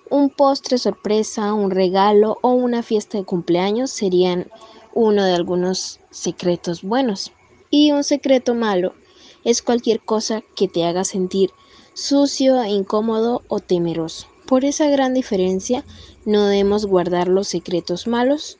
Un 0.09 0.31
postre 0.31 0.78
sorpresa, 0.78 1.52
un 1.52 1.73
regalo 1.73 2.38
o 2.42 2.52
una 2.52 2.85
fiesta 2.85 3.19
de 3.19 3.25
cumpleaños 3.25 3.90
serían 3.90 4.49
uno 4.95 5.25
de 5.25 5.35
algunos 5.35 5.99
secretos 6.11 6.83
buenos. 6.83 7.33
Y 7.71 7.90
un 7.90 8.04
secreto 8.04 8.54
malo 8.54 8.95
es 9.42 9.62
cualquier 9.62 10.00
cosa 10.00 10.42
que 10.54 10.69
te 10.69 10.85
haga 10.85 11.02
sentir 11.02 11.50
sucio, 11.95 12.64
incómodo 12.64 13.42
o 13.49 13.59
temeroso. 13.59 14.32
Por 14.52 14.66
esa 14.66 14.87
gran 14.88 15.14
diferencia, 15.14 15.82
no 16.26 16.44
debemos 16.44 16.85
guardar 16.85 17.26
los 17.26 17.49
secretos 17.49 18.06
malos 18.06 18.59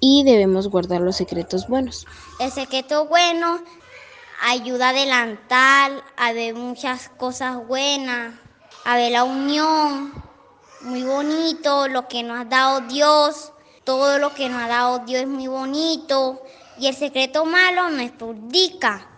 y 0.00 0.24
debemos 0.24 0.66
guardar 0.66 1.02
los 1.02 1.14
secretos 1.14 1.68
buenos. 1.68 2.04
El 2.40 2.50
secreto 2.50 3.06
bueno 3.06 3.60
ayuda 4.42 4.88
a 4.88 4.90
adelantar, 4.90 6.02
a 6.16 6.32
ver 6.32 6.56
muchas 6.56 7.10
cosas 7.10 7.64
buenas, 7.64 8.34
a 8.84 8.96
ver 8.96 9.12
la 9.12 9.22
unión, 9.22 10.12
muy 10.80 11.04
bonito, 11.04 11.86
lo 11.86 12.08
que 12.08 12.24
nos 12.24 12.40
ha 12.40 12.44
dado 12.46 12.80
Dios, 12.88 13.52
todo 13.84 14.18
lo 14.18 14.34
que 14.34 14.48
nos 14.48 14.60
ha 14.60 14.66
dado 14.66 14.98
Dios 15.06 15.22
es 15.22 15.28
muy 15.28 15.46
bonito. 15.46 16.42
Y 16.76 16.88
el 16.88 16.96
secreto 16.96 17.44
malo 17.44 17.88
nos 17.88 18.10
perjudica, 18.10 19.08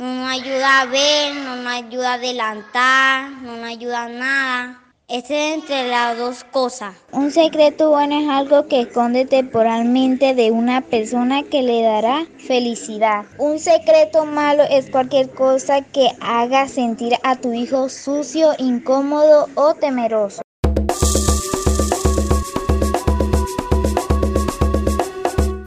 no 0.00 0.14
nos 0.14 0.32
ayuda 0.32 0.80
a 0.80 0.86
ver, 0.86 1.32
no 1.36 1.54
nos 1.54 1.72
ayuda 1.72 2.10
a 2.10 2.14
adelantar, 2.14 3.30
no 3.30 3.56
nos 3.58 3.68
ayuda 3.68 4.02
a 4.02 4.08
nada. 4.08 4.79
Es 5.10 5.28
entre 5.28 5.88
las 5.88 6.16
dos 6.16 6.44
cosas. 6.44 6.94
Un 7.10 7.32
secreto 7.32 7.90
bueno 7.90 8.20
es 8.20 8.28
algo 8.28 8.68
que 8.68 8.82
esconde 8.82 9.26
temporalmente 9.26 10.34
de 10.34 10.52
una 10.52 10.82
persona 10.82 11.42
que 11.42 11.62
le 11.62 11.82
dará 11.82 12.26
felicidad. 12.38 13.24
Un 13.36 13.58
secreto 13.58 14.24
malo 14.24 14.62
es 14.70 14.88
cualquier 14.88 15.28
cosa 15.30 15.82
que 15.82 16.10
haga 16.20 16.68
sentir 16.68 17.14
a 17.24 17.34
tu 17.34 17.52
hijo 17.52 17.88
sucio, 17.88 18.52
incómodo 18.58 19.48
o 19.56 19.74
temeroso. 19.74 20.42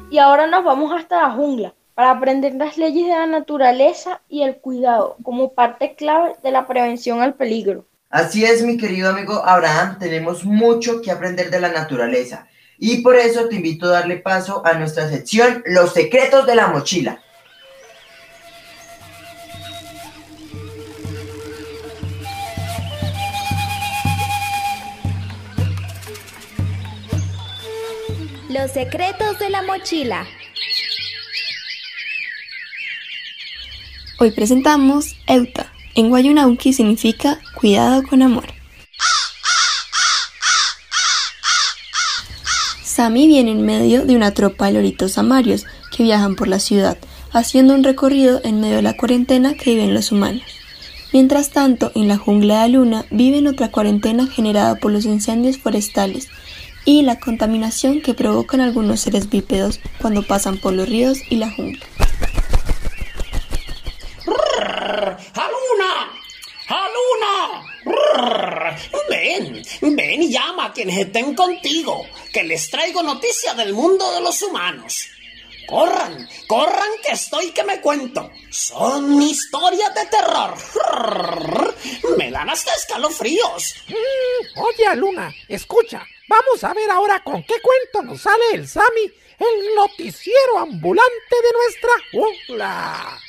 Y 0.09 0.19
ahora 0.19 0.47
nos 0.47 0.63
vamos 0.63 0.93
hasta 0.93 1.21
la 1.21 1.31
jungla 1.31 1.73
para 1.95 2.11
aprender 2.11 2.55
las 2.55 2.77
leyes 2.77 3.07
de 3.07 3.13
la 3.13 3.25
naturaleza 3.25 4.21
y 4.29 4.43
el 4.43 4.55
cuidado 4.57 5.17
como 5.21 5.51
parte 5.51 5.95
clave 5.95 6.35
de 6.41 6.51
la 6.51 6.65
prevención 6.65 7.21
al 7.21 7.33
peligro. 7.33 7.85
Así 8.13 8.45
es, 8.45 8.61
mi 8.61 8.77
querido 8.77 9.09
amigo 9.09 9.43
Abraham, 9.43 9.97
tenemos 9.97 10.45
mucho 10.45 11.01
que 11.01 11.09
aprender 11.09 11.49
de 11.49 11.59
la 11.59 11.69
naturaleza 11.69 12.47
y 12.77 12.97
por 12.97 13.15
eso 13.15 13.49
te 13.49 13.55
invito 13.55 13.87
a 13.87 13.93
darle 13.93 14.17
paso 14.17 14.61
a 14.63 14.73
nuestra 14.73 15.09
sección 15.09 15.63
Los 15.65 15.93
secretos 15.93 16.45
de 16.45 16.53
la 16.53 16.67
mochila. 16.67 17.19
Los 28.47 28.69
secretos 28.73 29.39
de 29.39 29.49
la 29.49 29.63
mochila. 29.63 30.27
Hoy 34.19 34.29
presentamos 34.29 35.15
Euta. 35.25 35.73
En 35.95 36.09
Guayunauki 36.09 36.73
significa 36.73 37.39
cuidado 37.63 38.03
con 38.03 38.21
amor. 38.21 38.43
Sami 42.83 43.25
viene 43.27 43.51
en 43.51 43.65
medio 43.65 44.05
de 44.05 44.17
una 44.17 44.31
tropa 44.31 44.65
de 44.65 44.73
loritos 44.73 45.17
amarios 45.17 45.65
que 45.95 46.03
viajan 46.03 46.35
por 46.35 46.49
la 46.49 46.59
ciudad, 46.59 46.97
haciendo 47.31 47.73
un 47.73 47.85
recorrido 47.85 48.41
en 48.43 48.59
medio 48.59 48.75
de 48.75 48.81
la 48.81 48.97
cuarentena 48.97 49.53
que 49.53 49.75
viven 49.75 49.93
los 49.93 50.11
humanos. 50.11 50.43
Mientras 51.13 51.51
tanto, 51.51 51.93
en 51.95 52.09
la 52.09 52.17
jungla 52.17 52.55
de 52.55 52.59
la 52.59 52.77
luna 52.79 53.05
viven 53.11 53.47
otra 53.47 53.71
cuarentena 53.71 54.27
generada 54.27 54.75
por 54.75 54.91
los 54.91 55.05
incendios 55.05 55.57
forestales 55.57 56.27
y 56.83 57.03
la 57.03 57.21
contaminación 57.21 58.01
que 58.01 58.13
provocan 58.13 58.59
algunos 58.59 58.99
seres 58.99 59.29
bípedos 59.29 59.79
cuando 60.01 60.21
pasan 60.23 60.57
por 60.57 60.73
los 60.73 60.89
ríos 60.89 61.19
y 61.29 61.37
la 61.37 61.49
jungla. 61.49 61.79
Ven, 69.81 70.21
y 70.23 70.31
llama 70.31 70.65
a 70.65 70.73
quienes 70.73 70.97
estén 70.97 71.35
contigo, 71.35 72.05
que 72.31 72.43
les 72.43 72.69
traigo 72.69 73.01
noticia 73.03 73.53
del 73.53 73.73
mundo 73.73 74.11
de 74.13 74.21
los 74.21 74.41
humanos. 74.41 75.07
Corran, 75.67 76.27
corran 76.47 76.89
que 77.05 77.13
estoy 77.13 77.51
que 77.51 77.63
me 77.63 77.79
cuento. 77.79 78.29
Son 78.49 79.21
historias 79.21 79.93
de 79.95 80.05
terror. 80.07 81.73
Me 82.17 82.31
dan 82.31 82.49
hasta 82.49 82.73
escalofríos. 82.73 83.75
Mm, 83.87 84.59
oye, 84.59 84.95
Luna, 84.95 85.33
escucha. 85.47 86.05
Vamos 86.27 86.63
a 86.63 86.73
ver 86.73 86.89
ahora 86.91 87.23
con 87.23 87.43
qué 87.43 87.55
cuento 87.61 88.11
nos 88.11 88.21
sale 88.21 88.43
el 88.53 88.67
Sami, 88.67 89.11
el 89.39 89.75
noticiero 89.75 90.59
ambulante 90.59 91.35
de 91.41 91.51
nuestra 91.53 91.91
jungla. 92.11 93.19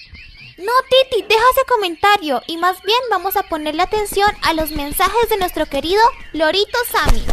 No, 0.57 0.73
Titi, 0.89 1.23
deja 1.23 1.43
ese 1.53 1.67
comentario 1.67 2.41
y 2.47 2.57
más 2.59 2.81
bien 2.83 3.01
vamos 3.11 3.37
a 3.37 3.43
ponerle 3.43 3.83
atención 3.83 4.31
a 4.43 4.53
los 4.53 4.71
mensajes 4.71 5.29
de 5.29 5.37
nuestro 5.37 5.67
querido 5.67 6.01
Lorito 6.33 6.79
Sammy. 6.93 7.25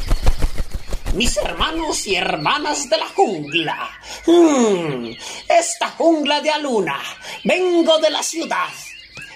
Mis 1.14 1.38
hermanos 1.38 2.08
y 2.08 2.16
hermanas 2.16 2.90
de 2.90 2.98
la 2.98 3.08
jungla. 3.10 3.90
Hmm, 4.26 5.12
esta 5.48 5.90
jungla 5.92 6.42
de 6.42 6.50
Aluna. 6.50 7.00
Vengo 7.44 8.00
de 8.00 8.10
la 8.10 8.24
ciudad. 8.24 8.70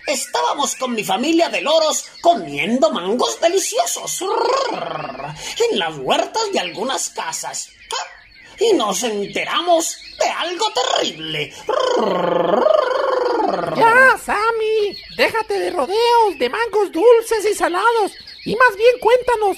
Estábamos 0.07 0.75
con 0.75 0.93
mi 0.93 1.03
familia 1.03 1.49
de 1.49 1.61
loros 1.61 2.05
comiendo 2.21 2.91
mangos 2.91 3.39
deliciosos 3.39 4.23
en 5.69 5.77
las 5.77 5.95
huertas 5.97 6.51
de 6.53 6.59
algunas 6.59 7.09
casas. 7.09 7.69
Y 8.59 8.73
nos 8.73 9.03
enteramos 9.03 9.97
de 10.17 10.29
algo 10.29 10.65
terrible. 10.71 11.53
Ya, 13.75 14.17
Sammy, 14.17 14.97
déjate 15.17 15.59
de 15.59 15.71
rodeos, 15.71 16.39
de 16.39 16.49
mangos 16.49 16.91
dulces 16.91 17.45
y 17.51 17.55
salados. 17.55 18.13
Y 18.45 18.55
más 18.55 18.77
bien 18.77 18.99
cuéntanos, 18.99 19.57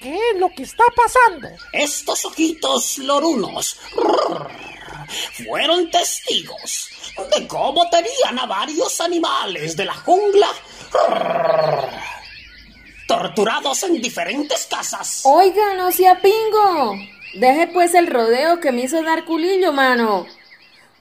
¿qué 0.00 0.14
es 0.14 0.38
lo 0.38 0.48
que 0.50 0.62
está 0.62 0.84
pasando? 0.94 1.48
Estos 1.72 2.24
ojitos 2.24 2.98
lorunos 2.98 3.76
fueron 5.44 5.90
testigos 5.90 6.90
de 7.36 7.46
cómo 7.48 7.88
tenían 7.90 8.38
a 8.38 8.46
varios 8.46 9.00
animales 9.00 9.76
de 9.76 9.84
la 9.84 9.94
jungla 9.94 10.48
torturados 13.06 13.82
en 13.84 14.00
diferentes 14.00 14.66
casas. 14.66 15.22
Oiga, 15.24 15.74
no 15.74 15.90
sea 15.90 16.20
pingo. 16.20 16.94
Deje 17.34 17.66
pues 17.68 17.94
el 17.94 18.06
rodeo 18.06 18.60
que 18.60 18.72
me 18.72 18.82
hizo 18.82 19.02
dar 19.02 19.24
culillo, 19.24 19.72
mano. 19.72 20.26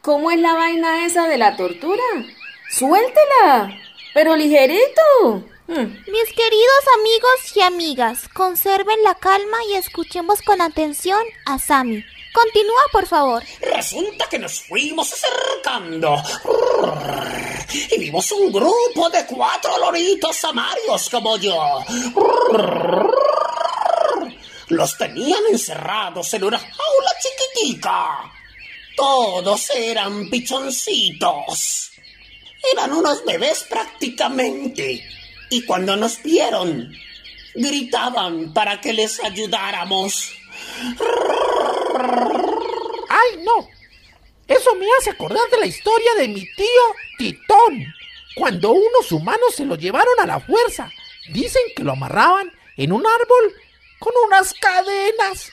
¿Cómo 0.02 0.32
es 0.32 0.40
la 0.40 0.54
vaina 0.54 1.06
esa 1.06 1.28
de 1.28 1.38
la 1.38 1.58
tortura? 1.58 2.04
Suéltela, 2.70 3.72
pero 4.14 4.36
ligerito. 4.36 5.44
Hmm. 5.68 5.84
Mis 6.08 6.34
queridos 6.34 6.84
amigos 7.00 7.56
y 7.56 7.62
amigas, 7.62 8.30
conserven 8.30 9.04
la 9.04 9.16
calma 9.16 9.58
y 9.70 9.76
escuchemos 9.76 10.42
con 10.42 10.62
atención 10.62 11.22
a 11.46 11.60
Sammy. 11.60 12.04
Continúa, 12.34 12.82
por 12.92 13.08
favor. 13.08 13.44
Resulta 13.62 14.30
que 14.30 14.38
nos 14.38 14.62
fuimos 14.62 15.12
acercando. 15.12 16.22
Y 17.92 18.00
vimos 18.00 18.32
un 18.32 18.52
grupo 18.52 19.10
de 19.10 19.26
cuatro 19.26 19.78
loritos 19.80 20.44
amarios 20.46 21.10
como 21.10 21.36
yo. 21.38 21.84
Los 24.68 24.98
tenían 24.98 25.42
encerrados 25.50 26.34
en 26.34 26.44
una 26.44 26.60
jaula 26.60 27.12
chiquitica. 27.20 28.32
Todos 28.96 29.70
eran 29.72 30.30
pichoncitos. 30.30 31.92
Eran 32.74 32.94
unos 32.94 33.24
bebés 33.26 33.66
prácticamente. 33.70 35.04
Y 35.50 35.64
cuando 35.64 35.96
nos 35.96 36.22
vieron, 36.24 36.92
gritaban 37.56 38.54
para 38.54 38.82
que 38.82 38.94
les 38.94 39.24
ayudáramos. 39.24 40.32
¡Ay, 43.10 43.44
no! 43.44 43.68
Eso 44.48 44.76
me 44.76 44.88
hace 44.98 45.10
acordar 45.12 45.50
de 45.52 45.58
la 45.58 45.66
historia 45.66 46.14
de 46.18 46.28
mi 46.30 46.42
tío 46.56 46.96
Titón, 47.18 47.86
cuando 48.36 48.72
unos 48.72 49.12
humanos 49.12 49.56
se 49.56 49.66
lo 49.66 49.76
llevaron 49.76 50.20
a 50.22 50.26
la 50.26 50.40
fuerza. 50.40 50.90
Dicen 51.34 51.62
que 51.76 51.84
lo 51.84 51.92
amarraban 51.94 52.52
en 52.78 52.94
un 52.94 53.06
árbol 53.06 53.54
con 54.00 54.14
unas 54.26 54.54
cadenas. 54.54 55.52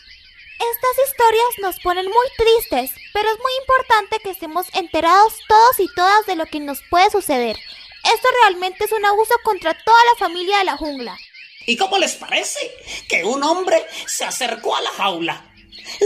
Estas 0.58 1.08
historias 1.08 1.58
nos 1.60 1.80
ponen 1.80 2.06
muy 2.06 2.26
tristes, 2.36 2.92
pero 3.12 3.28
es 3.28 3.38
muy 3.38 3.52
importante 3.60 4.18
que 4.22 4.30
estemos 4.30 4.66
enterados 4.74 5.34
todos 5.48 5.80
y 5.80 5.88
todas 5.94 6.26
de 6.26 6.36
lo 6.36 6.46
que 6.46 6.60
nos 6.60 6.80
puede 6.90 7.10
suceder. 7.10 7.56
Esto 8.04 8.28
realmente 8.42 8.84
es 8.84 8.92
un 8.92 9.04
abuso 9.04 9.34
contra 9.42 9.74
toda 9.74 9.98
la 10.12 10.18
familia 10.18 10.58
de 10.58 10.64
la 10.64 10.76
jungla. 10.76 11.18
¿Y 11.66 11.76
cómo 11.76 11.98
les 11.98 12.14
parece 12.14 12.60
que 13.08 13.24
un 13.24 13.42
hombre 13.42 13.84
se 14.06 14.24
acercó 14.24 14.76
a 14.76 14.82
la 14.82 14.90
jaula, 14.90 15.52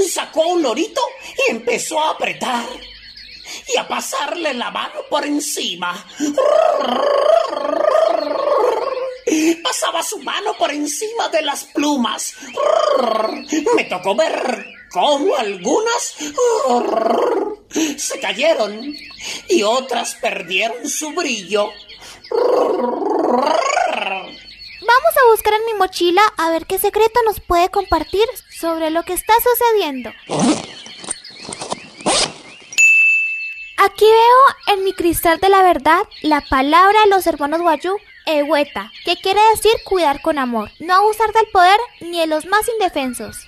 sacó 0.08 0.46
un 0.46 0.62
lorito 0.62 1.00
y 1.46 1.50
empezó 1.50 2.00
a 2.00 2.10
apretar 2.10 2.64
y 3.66 3.76
a 3.76 3.88
pasarle 3.88 4.54
la 4.54 4.70
mano 4.70 5.00
por 5.10 5.24
encima? 5.26 6.06
Pasaba 9.62 10.02
su 10.02 10.18
mano 10.18 10.54
por 10.58 10.70
encima 10.70 11.28
de 11.28 11.42
las 11.42 11.64
plumas. 11.64 12.34
Me 13.76 13.84
tocó 13.84 14.14
ver 14.14 14.66
cómo 14.90 15.36
algunas 15.36 16.16
se 17.96 18.20
cayeron 18.20 18.94
y 19.48 19.62
otras 19.62 20.14
perdieron 20.16 20.88
su 20.88 21.12
brillo. 21.12 21.70
Vamos 24.80 25.14
a 25.16 25.30
buscar 25.30 25.54
en 25.54 25.66
mi 25.66 25.74
mochila 25.74 26.22
a 26.36 26.50
ver 26.50 26.66
qué 26.66 26.78
secreto 26.78 27.20
nos 27.24 27.40
puede 27.40 27.68
compartir 27.68 28.24
sobre 28.58 28.90
lo 28.90 29.02
que 29.02 29.12
está 29.12 29.34
sucediendo. 29.42 30.10
Aquí 33.80 34.04
veo 34.04 34.76
en 34.76 34.84
mi 34.84 34.92
cristal 34.92 35.38
de 35.38 35.48
la 35.48 35.62
verdad 35.62 36.00
la 36.22 36.40
palabra 36.40 37.00
de 37.02 37.10
los 37.10 37.26
hermanos 37.26 37.60
Guayú, 37.60 37.96
Ehueta, 38.28 38.92
que 39.04 39.16
quiere 39.16 39.40
decir 39.54 39.72
cuidar 39.84 40.20
con 40.20 40.38
amor, 40.38 40.70
no 40.78 40.94
abusar 40.94 41.32
del 41.32 41.46
poder 41.50 41.80
ni 42.00 42.20
de 42.20 42.26
los 42.26 42.44
más 42.46 42.68
indefensos. 42.68 43.38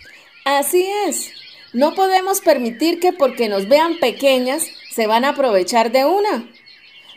Así 0.44 0.90
es. 1.06 1.30
No 1.72 1.94
podemos 1.94 2.40
permitir 2.40 2.98
que 2.98 3.12
porque 3.12 3.48
nos 3.48 3.68
vean 3.68 3.98
pequeñas 3.98 4.64
se 4.90 5.06
van 5.06 5.24
a 5.24 5.30
aprovechar 5.30 5.92
de 5.92 6.04
una. 6.04 6.48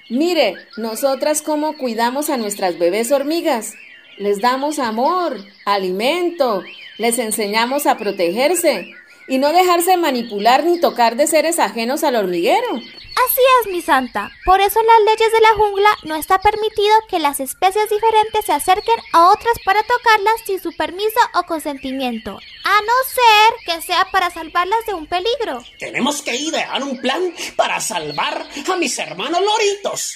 Mire, 0.09 0.55
nosotras 0.77 1.41
cómo 1.41 1.77
cuidamos 1.77 2.29
a 2.29 2.37
nuestras 2.37 2.77
bebés 2.77 3.11
hormigas. 3.11 3.73
Les 4.17 4.41
damos 4.41 4.77
amor, 4.77 5.37
alimento, 5.65 6.63
les 6.97 7.17
enseñamos 7.17 7.87
a 7.87 7.97
protegerse 7.97 8.93
y 9.27 9.37
no 9.37 9.51
dejarse 9.51 9.97
manipular 9.97 10.63
ni 10.63 10.79
tocar 10.79 11.15
de 11.15 11.27
seres 11.27 11.59
ajenos 11.59 12.03
al 12.03 12.15
hormiguero. 12.15 12.75
Así 12.75 13.41
es, 13.61 13.71
mi 13.71 13.81
santa. 13.81 14.31
Por 14.43 14.59
eso 14.59 14.79
en 14.79 14.87
las 14.87 14.99
leyes 15.05 15.31
de 15.31 15.41
la 15.41 15.53
jungla 15.55 15.89
no 16.03 16.15
está 16.15 16.39
permitido 16.39 16.95
que 17.09 17.19
las 17.19 17.39
especies 17.39 17.89
diferentes 17.89 18.45
se 18.45 18.53
acerquen 18.53 18.99
a 19.11 19.29
otras 19.29 19.57
para 19.63 19.83
tocarlas 19.83 20.41
sin 20.45 20.59
su 20.59 20.71
permiso 20.75 21.19
o 21.35 21.43
consentimiento, 21.43 22.31
a 22.31 22.81
no 22.81 22.93
ser 23.07 23.53
que 23.65 23.81
sea 23.81 24.07
para 24.11 24.31
salvarlas 24.31 24.85
de 24.87 24.93
un 24.93 25.05
peligro. 25.05 25.63
Tenemos 25.77 26.21
que 26.21 26.35
idear 26.35 26.81
un 26.81 26.99
plan 26.99 27.33
para 27.55 27.79
salvar 27.79 28.47
a 28.71 28.75
mis 28.77 28.97
hermanos 28.97 29.41
loritos. 29.41 30.15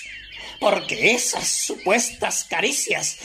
Porque 0.59 1.11
esas 1.11 1.47
supuestas 1.47 2.43
caricias 2.45 3.19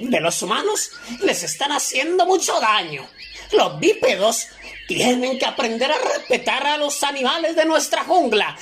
de 0.00 0.20
los 0.20 0.42
humanos 0.42 0.90
les 1.20 1.44
están 1.44 1.70
haciendo 1.70 2.26
mucho 2.26 2.58
daño. 2.58 3.08
Los 3.52 3.78
bípedos 3.78 4.48
tienen 4.88 5.38
que 5.38 5.46
aprender 5.46 5.90
a 5.90 5.98
respetar 5.98 6.66
a 6.66 6.76
los 6.76 7.02
animales 7.02 7.56
de 7.56 7.64
nuestra 7.64 8.04
jungla. 8.04 8.56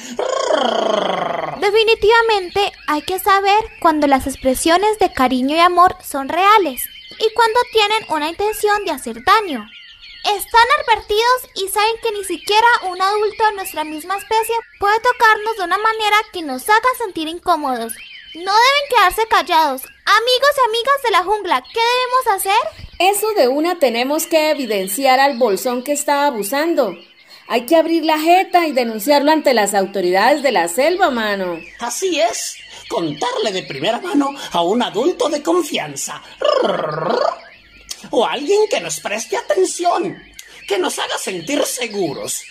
Definitivamente 1.60 2.72
hay 2.86 3.02
que 3.02 3.18
saber 3.18 3.60
cuando 3.80 4.06
las 4.06 4.26
expresiones 4.26 4.98
de 4.98 5.12
cariño 5.12 5.56
y 5.56 5.60
amor 5.60 5.96
son 6.02 6.28
reales 6.28 6.82
y 7.18 7.34
cuando 7.34 7.60
tienen 7.72 8.04
una 8.08 8.28
intención 8.28 8.84
de 8.84 8.92
hacer 8.92 9.24
daño. 9.24 9.66
Están 10.24 10.66
advertidos 10.80 11.48
y 11.54 11.68
saben 11.68 11.96
que 12.02 12.12
ni 12.12 12.24
siquiera 12.24 12.66
un 12.90 13.00
adulto 13.00 13.44
de 13.46 13.52
nuestra 13.54 13.84
misma 13.84 14.16
especie 14.16 14.54
puede 14.78 15.00
tocarnos 15.00 15.56
de 15.56 15.64
una 15.64 15.78
manera 15.78 16.16
que 16.32 16.42
nos 16.42 16.68
haga 16.68 16.88
sentir 16.98 17.26
incómodos. 17.26 17.94
No 18.34 18.52
deben 18.52 18.88
quedarse 18.88 19.26
callados. 19.28 19.82
Amigos 19.82 20.50
y 20.56 20.68
amigas 20.68 21.02
de 21.04 21.10
la 21.10 21.24
jungla, 21.24 21.62
¿qué 21.62 21.80
debemos 21.80 22.26
hacer? 22.36 22.86
Eso 22.98 23.32
de 23.32 23.48
una 23.48 23.78
tenemos 23.78 24.26
que 24.26 24.50
evidenciar 24.50 25.18
al 25.18 25.36
bolsón 25.36 25.82
que 25.82 25.92
está 25.92 26.26
abusando. 26.26 26.96
Hay 27.48 27.66
que 27.66 27.74
abrir 27.74 28.04
la 28.04 28.20
jeta 28.20 28.68
y 28.68 28.72
denunciarlo 28.72 29.32
ante 29.32 29.52
las 29.52 29.74
autoridades 29.74 30.44
de 30.44 30.52
la 30.52 30.68
selva, 30.68 31.10
mano. 31.10 31.58
Así 31.80 32.20
es. 32.20 32.54
Contarle 32.88 33.50
de 33.52 33.64
primera 33.64 34.00
mano 34.00 34.30
a 34.52 34.62
un 34.62 34.80
adulto 34.82 35.28
de 35.28 35.42
confianza. 35.42 36.22
O 38.10 38.24
alguien 38.24 38.60
que 38.70 38.80
nos 38.80 39.00
preste 39.00 39.36
atención. 39.36 40.22
Que 40.68 40.78
nos 40.78 41.00
haga 41.00 41.18
sentir 41.18 41.64
seguros. 41.64 42.42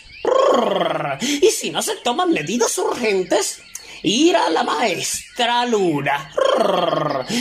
Y 1.21 1.51
si 1.51 1.71
no 1.71 1.81
se 1.81 1.95
toman 1.97 2.33
medidas 2.33 2.77
urgentes, 2.77 3.61
ir 4.03 4.35
a 4.35 4.49
la 4.49 4.63
maestra 4.63 5.65
Luna 5.65 6.31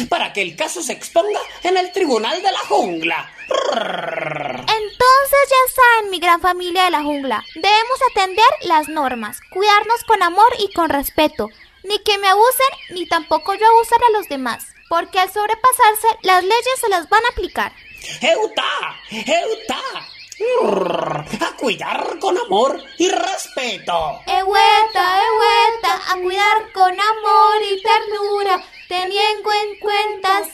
para 0.09 0.33
que 0.33 0.43
el 0.43 0.57
caso 0.57 0.83
se 0.83 0.93
exponga 0.93 1.41
en 1.62 1.77
el 1.77 1.93
tribunal 1.93 2.41
de 2.43 2.53
la 2.53 2.59
jungla. 2.61 3.31
Entonces 3.49 5.41
ya 5.49 5.75
saben, 5.75 6.11
mi 6.11 6.21
gran 6.21 6.41
familia 6.41 6.85
de 6.85 6.91
la 6.91 7.03
jungla, 7.03 7.45
debemos 7.55 7.99
atender 8.11 8.47
las 8.62 8.88
normas, 8.88 9.41
cuidarnos 9.50 10.05
con 10.05 10.23
amor 10.23 10.49
y 10.59 10.73
con 10.73 10.91
respeto, 10.91 11.49
ni 11.85 11.99
que 12.00 12.19
me 12.19 12.29
abusen 12.29 12.67
ni 12.91 13.07
tampoco 13.07 13.55
yo 13.55 13.67
abusar 13.67 14.00
a 14.03 14.19
los 14.19 14.29
demás, 14.29 14.67
porque 14.88 15.19
al 15.19 15.33
sobrepasarse 15.33 16.09
las 16.23 16.43
leyes 16.43 16.81
se 16.81 16.88
las 16.88 17.09
van 17.09 17.25
a 17.25 17.29
aplicar. 17.29 17.73
¡Euta! 18.21 18.62
¡Euta! 19.11 19.81
A 20.40 21.57
cuidar 21.57 22.18
con 22.21 22.37
amor 22.38 22.80
y 22.99 23.09
respeto. 23.09 24.21
Ehueta, 24.26 25.23
ehueta, 25.25 26.12
a 26.12 26.16
cuidar 26.23 26.73
con 26.73 26.92
amor 26.92 27.62
y 27.71 27.83
ternura, 27.83 28.64
teniendo 28.88 29.50
en 29.52 29.78
cuenta 29.80 30.45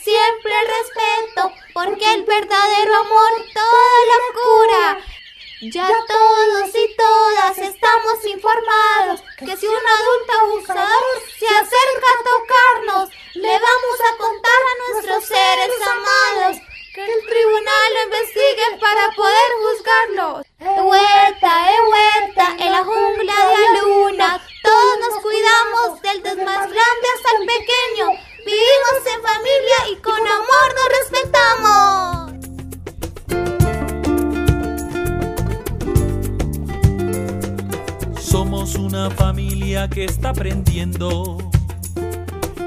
Somos 38.34 38.74
una 38.74 39.10
familia 39.10 39.88
que 39.88 40.06
está 40.06 40.30
aprendiendo, 40.30 41.38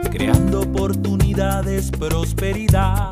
creando 0.10 0.62
oportunidades, 0.62 1.92
prosperidad 1.92 3.10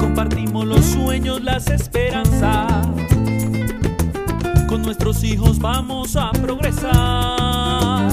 compartimos 0.00 0.66
los 0.66 0.84
sueños, 0.86 1.40
las 1.44 1.70
esperanzas. 1.70 2.88
Con 4.66 4.82
nuestros 4.82 5.22
hijos 5.22 5.60
vamos 5.60 6.16
a 6.16 6.32
progresar. 6.32 8.10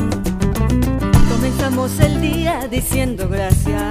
Comenzamos 1.32 2.00
el 2.00 2.22
día 2.22 2.68
diciendo 2.70 3.28
gracias, 3.28 3.84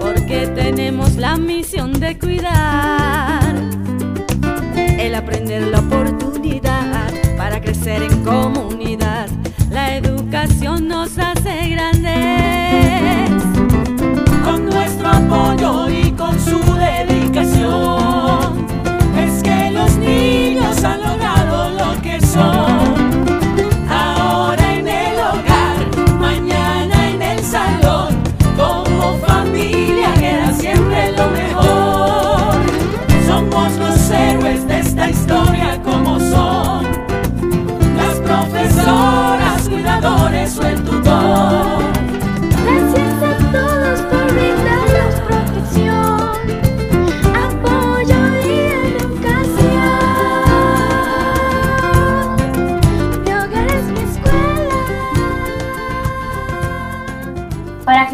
porque 0.00 0.48
tenemos 0.54 1.16
la 1.16 1.38
misión 1.38 1.98
de 1.98 2.18
cuidar, 2.18 3.54
el 4.76 5.14
aprender 5.14 5.62
la 5.68 5.78
oportunidad 5.78 6.28
crecer 7.88 8.02
en 8.02 8.24
comunidad. 8.24 9.28
La 9.70 9.96
educación 9.96 10.88
nos 10.88 11.18
hace 11.18 11.68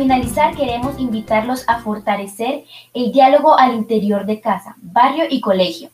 finalizar, 0.04 0.54
queremos 0.54 1.00
invitarlos 1.00 1.64
a 1.66 1.80
fortalecer 1.80 2.64
el 2.92 3.10
diálogo 3.10 3.58
al 3.58 3.74
interior 3.74 4.26
de 4.26 4.38
casa, 4.38 4.76
barrio 4.82 5.24
y 5.30 5.40
colegio, 5.40 5.88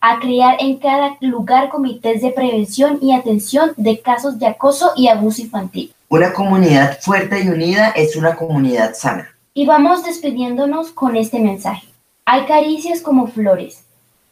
a 0.00 0.18
crear 0.18 0.56
en 0.58 0.78
cada 0.78 1.16
lugar 1.20 1.68
comités 1.68 2.22
de 2.22 2.32
prevención 2.32 2.98
y 3.00 3.12
atención 3.12 3.70
de 3.76 4.00
casos 4.00 4.40
de 4.40 4.48
acoso 4.48 4.90
y 4.96 5.06
abuso 5.06 5.42
infantil. 5.42 5.94
Una 6.08 6.32
comunidad 6.32 6.98
fuerte 7.00 7.44
y 7.44 7.48
unida 7.48 7.90
es 7.90 8.16
una 8.16 8.34
comunidad 8.34 8.94
sana. 8.94 9.28
Y 9.54 9.64
vamos 9.64 10.02
despidiéndonos 10.02 10.90
con 10.90 11.14
este 11.14 11.38
mensaje. 11.38 11.86
Hay 12.24 12.46
caricias 12.46 13.00
como 13.00 13.28
flores, 13.28 13.84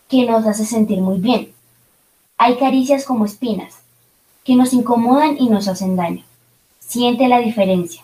que 0.08 0.26
nos 0.26 0.44
hace 0.44 0.64
sentir 0.64 1.00
muy 1.00 1.20
bien. 1.20 1.52
Hay 2.36 2.56
caricias 2.56 3.04
como 3.04 3.26
espinas, 3.26 3.74
que 4.42 4.56
nos 4.56 4.72
incomodan 4.72 5.36
y 5.38 5.48
nos 5.50 5.68
hacen 5.68 5.94
daño. 5.94 6.24
Siente 6.80 7.28
la 7.28 7.38
diferencia. 7.38 8.02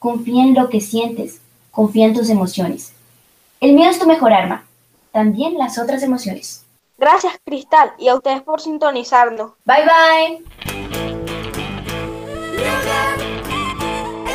Confía 0.00 0.44
en 0.44 0.54
lo 0.54 0.70
que 0.70 0.80
sientes. 0.80 1.42
Confía 1.70 2.06
en 2.06 2.14
tus 2.14 2.30
emociones. 2.30 2.94
El 3.60 3.74
miedo 3.74 3.90
es 3.90 3.98
tu 3.98 4.06
mejor 4.06 4.32
arma. 4.32 4.64
También 5.12 5.58
las 5.58 5.78
otras 5.78 6.02
emociones. 6.02 6.64
Gracias, 6.96 7.34
Cristal, 7.44 7.92
y 7.98 8.08
a 8.08 8.14
ustedes 8.14 8.40
por 8.40 8.62
sintonizarnos. 8.62 9.52
Bye 9.66 9.84
bye. 9.84 10.42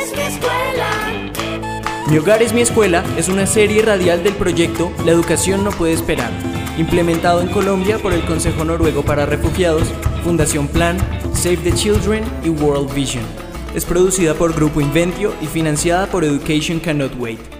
Es 0.00 0.16
mi 0.16 0.22
escuela. 0.22 1.32
Mi 2.06 2.18
hogar 2.18 2.42
es 2.42 2.52
mi 2.52 2.60
escuela 2.60 3.02
es 3.18 3.28
una 3.28 3.48
serie 3.48 3.82
radial 3.82 4.22
del 4.22 4.34
proyecto 4.34 4.92
La 5.04 5.10
educación 5.10 5.64
no 5.64 5.72
puede 5.72 5.94
esperar, 5.94 6.30
implementado 6.78 7.40
en 7.40 7.48
Colombia 7.48 7.98
por 7.98 8.12
el 8.12 8.24
Consejo 8.24 8.64
Noruego 8.64 9.02
para 9.02 9.26
Refugiados, 9.26 9.88
Fundación 10.22 10.68
Plan, 10.68 10.96
Save 11.34 11.56
the 11.56 11.72
Children 11.72 12.22
y 12.44 12.50
World 12.50 12.94
Vision. 12.94 13.45
Es 13.76 13.84
producida 13.84 14.32
por 14.32 14.54
Grupo 14.54 14.80
Inventio 14.80 15.34
y 15.42 15.46
financiada 15.46 16.06
por 16.06 16.24
Education 16.24 16.80
Cannot 16.80 17.14
Wait. 17.18 17.55